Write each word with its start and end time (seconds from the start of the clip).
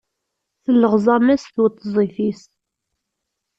Telleɣẓam-as 0.63 1.43
tweṭzit-is. 1.53 2.43